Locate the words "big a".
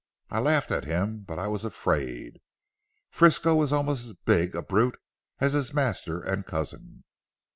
4.25-4.63